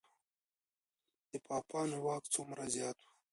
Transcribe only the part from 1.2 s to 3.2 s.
د پاپانو واک څومره زیات و؟